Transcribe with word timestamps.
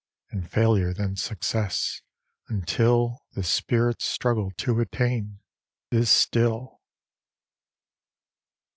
And 0.31 0.49
failure 0.49 0.95
than 0.95 1.15
success! 1.15 2.01
until 2.47 3.19
The 3.33 3.43
spirit's 3.43 4.05
struggle 4.05 4.49
to 4.57 4.79
attain 4.79 5.41
Is 5.91 6.09
still! 6.09 6.81